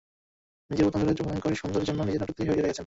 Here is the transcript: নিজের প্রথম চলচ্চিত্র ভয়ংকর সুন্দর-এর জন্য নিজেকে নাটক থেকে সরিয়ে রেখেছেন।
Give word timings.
নিজের 0.69 0.85
প্রথম 0.85 1.01
চলচ্চিত্র 1.03 1.27
ভয়ংকর 1.27 1.59
সুন্দর-এর 1.61 1.87
জন্য 1.89 1.99
নিজেকে 2.03 2.21
নাটক 2.21 2.35
থেকে 2.37 2.49
সরিয়ে 2.49 2.63
রেখেছেন। 2.65 2.79